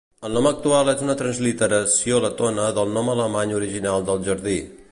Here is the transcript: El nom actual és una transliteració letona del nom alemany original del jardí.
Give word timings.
El 0.27 0.35
nom 0.35 0.45
actual 0.51 0.87
és 0.93 1.01
una 1.07 1.15
transliteració 1.19 2.21
letona 2.23 2.65
del 2.79 2.89
nom 2.97 3.13
alemany 3.17 3.53
original 3.59 4.09
del 4.09 4.25
jardí. 4.31 4.57